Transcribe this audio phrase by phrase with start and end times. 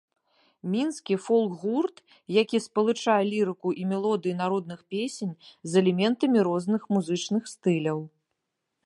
[0.75, 1.97] Мінскі фолк-гурт,
[2.39, 7.99] які спалучае лірыку і мелодыі народных песень з элементамі розных музычных стыляў.